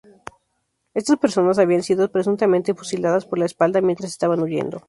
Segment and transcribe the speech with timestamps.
[0.95, 4.79] Estas personas habían sido presuntamente fusiladas por la espalda mientras estaba huyendo.